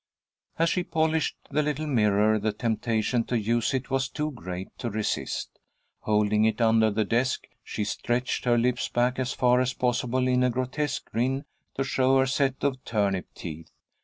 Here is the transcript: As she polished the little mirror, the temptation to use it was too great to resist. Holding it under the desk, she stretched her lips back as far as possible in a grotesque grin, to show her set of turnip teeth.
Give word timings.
As 0.57 0.69
she 0.71 0.83
polished 0.83 1.37
the 1.51 1.61
little 1.61 1.85
mirror, 1.85 2.39
the 2.39 2.51
temptation 2.51 3.23
to 3.25 3.39
use 3.39 3.71
it 3.71 3.91
was 3.91 4.09
too 4.09 4.31
great 4.31 4.75
to 4.79 4.89
resist. 4.89 5.59
Holding 5.99 6.43
it 6.43 6.59
under 6.59 6.89
the 6.89 7.05
desk, 7.05 7.45
she 7.63 7.83
stretched 7.83 8.45
her 8.45 8.57
lips 8.57 8.87
back 8.89 9.19
as 9.19 9.33
far 9.33 9.61
as 9.61 9.75
possible 9.75 10.27
in 10.27 10.41
a 10.41 10.49
grotesque 10.49 11.11
grin, 11.11 11.45
to 11.75 11.83
show 11.83 12.17
her 12.17 12.25
set 12.25 12.63
of 12.63 12.83
turnip 12.83 13.27
teeth. 13.35 13.69